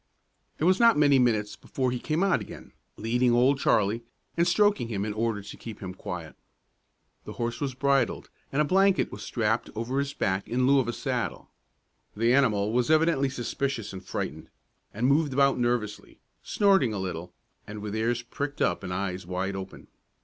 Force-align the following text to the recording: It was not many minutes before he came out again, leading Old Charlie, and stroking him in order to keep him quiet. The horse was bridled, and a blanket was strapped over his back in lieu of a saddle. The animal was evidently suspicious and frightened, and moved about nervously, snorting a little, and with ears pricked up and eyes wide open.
It 0.57 0.63
was 0.63 0.79
not 0.79 0.97
many 0.97 1.19
minutes 1.19 1.55
before 1.55 1.91
he 1.91 1.99
came 1.99 2.23
out 2.23 2.41
again, 2.41 2.71
leading 2.97 3.33
Old 3.33 3.59
Charlie, 3.59 4.01
and 4.35 4.47
stroking 4.47 4.87
him 4.87 5.05
in 5.05 5.13
order 5.13 5.43
to 5.43 5.57
keep 5.57 5.79
him 5.79 5.93
quiet. 5.93 6.35
The 7.25 7.33
horse 7.33 7.61
was 7.61 7.75
bridled, 7.75 8.31
and 8.51 8.63
a 8.63 8.65
blanket 8.65 9.11
was 9.11 9.21
strapped 9.21 9.69
over 9.75 9.99
his 9.99 10.15
back 10.15 10.47
in 10.47 10.65
lieu 10.65 10.79
of 10.79 10.87
a 10.87 10.91
saddle. 10.93 11.51
The 12.15 12.33
animal 12.33 12.71
was 12.73 12.89
evidently 12.89 13.29
suspicious 13.29 13.93
and 13.93 14.03
frightened, 14.03 14.49
and 14.91 15.05
moved 15.05 15.33
about 15.33 15.59
nervously, 15.59 16.19
snorting 16.41 16.95
a 16.95 16.99
little, 16.99 17.31
and 17.67 17.77
with 17.79 17.95
ears 17.95 18.23
pricked 18.23 18.59
up 18.59 18.81
and 18.83 18.91
eyes 18.91 19.27
wide 19.27 19.55
open. 19.55 19.87